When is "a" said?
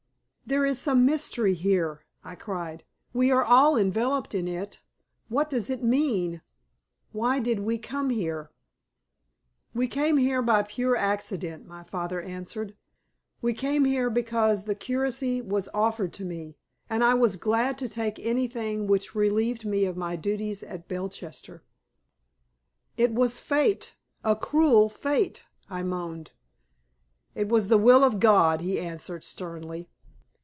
24.21-24.35